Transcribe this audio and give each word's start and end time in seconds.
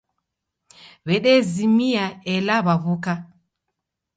Wedezimia 1.05 2.05
ela 2.33 2.55
waw'uka. 2.65 3.13